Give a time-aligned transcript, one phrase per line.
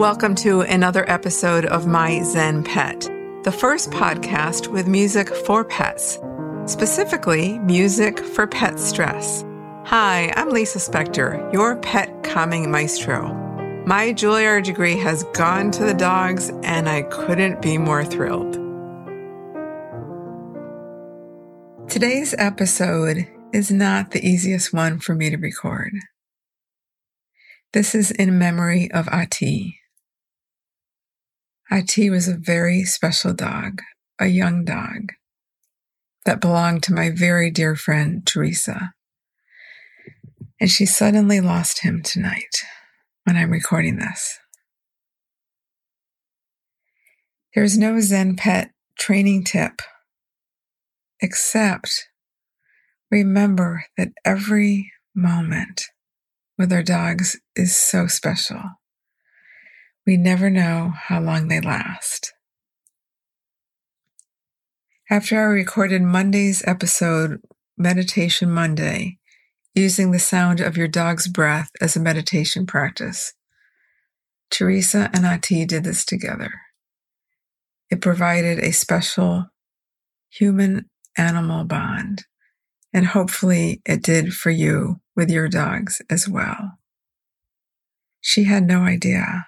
[0.00, 3.00] Welcome to another episode of My Zen Pet,
[3.42, 6.18] the first podcast with music for pets,
[6.64, 9.44] specifically music for pet stress.
[9.84, 13.34] Hi, I'm Lisa Spector, your pet calming maestro.
[13.84, 18.54] My Juilliard degree has gone to the dogs, and I couldn't be more thrilled.
[21.90, 25.92] Today's episode is not the easiest one for me to record.
[27.74, 29.79] This is in memory of Ati.
[31.70, 33.80] Ati was a very special dog,
[34.18, 35.12] a young dog
[36.24, 38.92] that belonged to my very dear friend Teresa.
[40.60, 42.64] And she suddenly lost him tonight
[43.24, 44.38] when I'm recording this.
[47.54, 49.80] There's no Zen pet training tip
[51.20, 52.08] except
[53.10, 55.84] remember that every moment
[56.58, 58.62] with our dogs is so special.
[60.10, 62.32] We never know how long they last.
[65.08, 67.40] After I recorded Monday's episode,
[67.78, 69.18] Meditation Monday,
[69.72, 73.34] using the sound of your dog's breath as a meditation practice,
[74.50, 76.54] Teresa and Ati did this together.
[77.88, 79.46] It provided a special
[80.28, 82.24] human animal bond,
[82.92, 86.80] and hopefully it did for you with your dogs as well.
[88.20, 89.46] She had no idea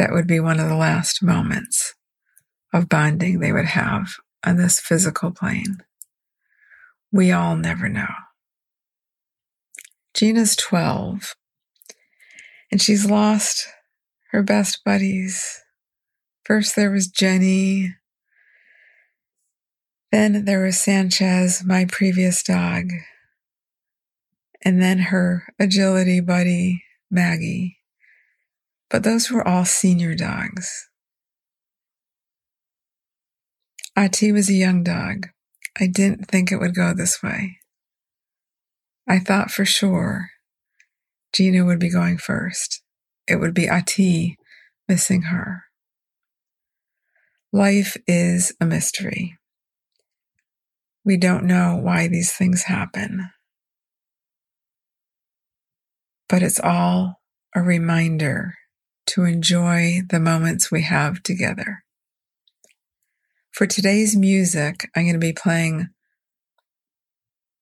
[0.00, 1.94] that would be one of the last moments
[2.72, 5.82] of bonding they would have on this physical plane.
[7.12, 8.08] We all never know.
[10.14, 11.34] Gina's 12,
[12.72, 13.68] and she's lost
[14.30, 15.60] her best buddies.
[16.46, 17.94] First, there was Jenny.
[20.10, 22.88] Then there was Sanchez, my previous dog.
[24.64, 27.79] And then her agility buddy, Maggie.
[28.90, 30.88] But those were all senior dogs.
[33.96, 35.28] Ati was a young dog.
[35.78, 37.58] I didn't think it would go this way.
[39.08, 40.30] I thought for sure
[41.32, 42.82] Gina would be going first.
[43.28, 44.36] It would be Ati
[44.88, 45.64] missing her.
[47.52, 49.36] Life is a mystery.
[51.04, 53.30] We don't know why these things happen.
[56.28, 57.20] But it's all
[57.54, 58.54] a reminder
[59.10, 61.82] to enjoy the moments we have together.
[63.50, 65.88] For today's music, I'm going to be playing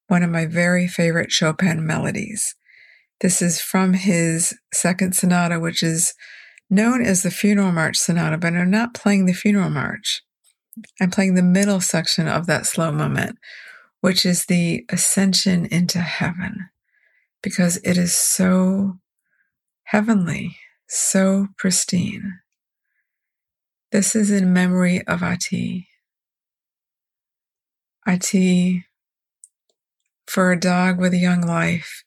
[0.08, 2.54] one of my very favorite Chopin melodies.
[3.20, 6.12] This is from his second sonata, which is
[6.68, 10.22] known as the Funeral March Sonata, but I'm not playing the Funeral March.
[11.00, 13.38] I'm playing the middle section of that slow moment,
[14.02, 16.68] which is the ascension into heaven,
[17.42, 18.98] because it is so
[19.84, 22.40] heavenly so pristine.
[23.92, 25.88] This is in memory of Ati.
[28.06, 28.84] Ati,
[30.26, 32.04] for a dog with a young life,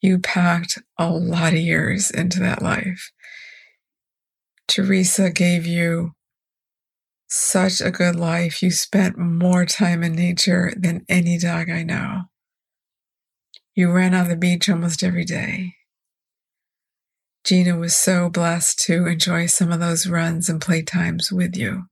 [0.00, 3.12] you packed a lot of years into that life.
[4.66, 6.12] Teresa gave you
[7.28, 8.62] such a good life.
[8.62, 12.22] You spent more time in nature than any dog I know.
[13.74, 15.74] You ran on the beach almost every day.
[17.44, 21.84] Gina was so blessed to enjoy some of those runs and playtimes with you.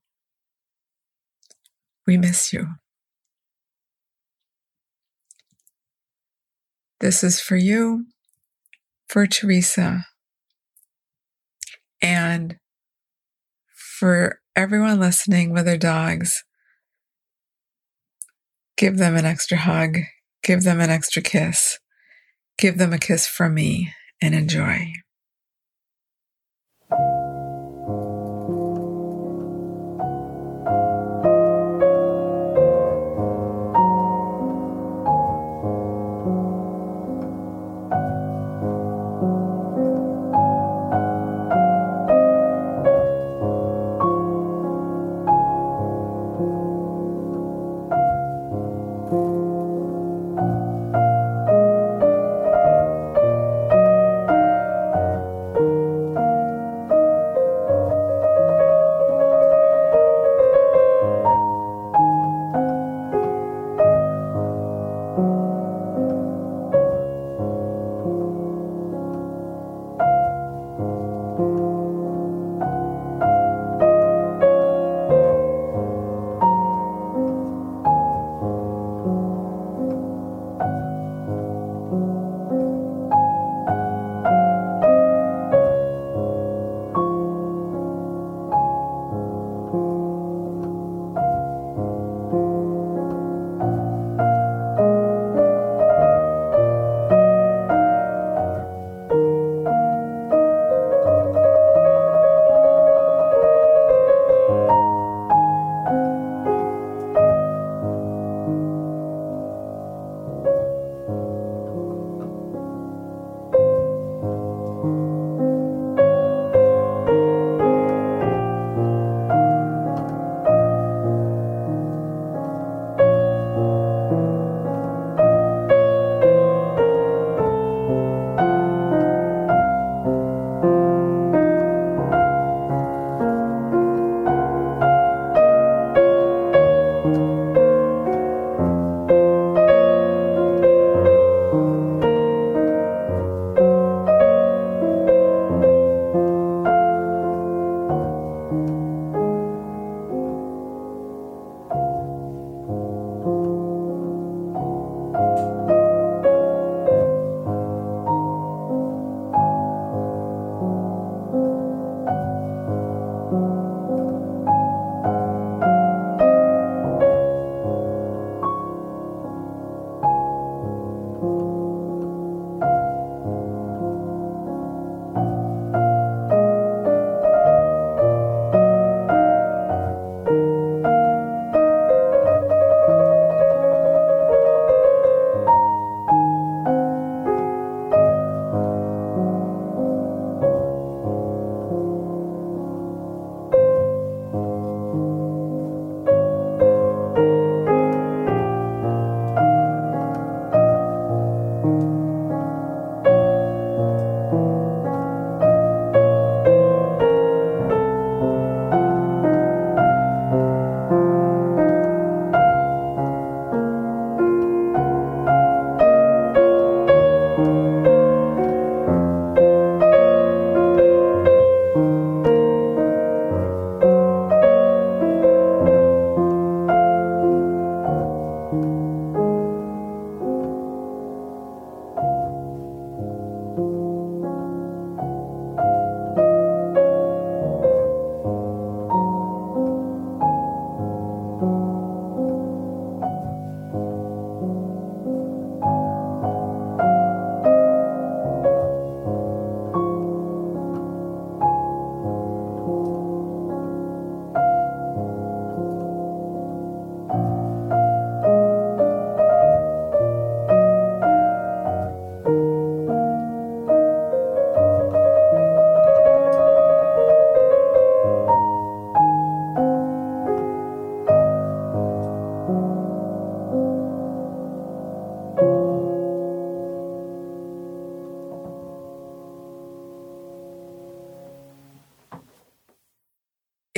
[2.07, 2.67] We miss you.
[7.01, 8.05] This is for you,
[9.09, 10.05] for Teresa,
[12.01, 12.57] and
[13.99, 16.43] for everyone listening with their dogs.
[18.77, 19.97] Give them an extra hug,
[20.43, 21.77] give them an extra kiss,
[22.57, 24.93] give them a kiss from me, and enjoy.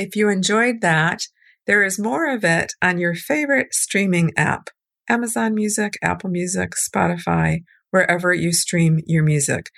[0.04, 1.22] If you enjoyed that,
[1.66, 4.68] there is more of it on your favorite streaming app
[5.08, 9.70] Amazon Music, Apple Music, Spotify, wherever you stream your music.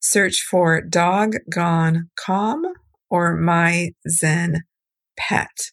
[0.00, 2.64] Search for Dog Gone Calm
[3.10, 4.62] or My Zen
[5.18, 5.70] Pet.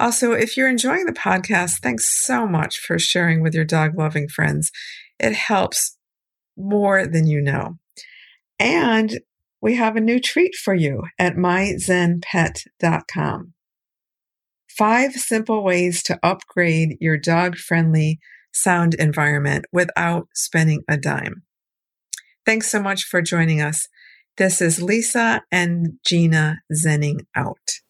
[0.00, 4.26] Also, if you're enjoying the podcast, thanks so much for sharing with your dog loving
[4.26, 4.72] friends.
[5.20, 5.96] It helps
[6.56, 7.78] more than you know.
[8.58, 9.20] And
[9.64, 13.54] we have a new treat for you at myzenpet.com.
[14.68, 18.18] Five simple ways to upgrade your dog friendly
[18.52, 21.44] sound environment without spending a dime.
[22.44, 23.88] Thanks so much for joining us.
[24.36, 27.80] This is Lisa and Gina Zenning out.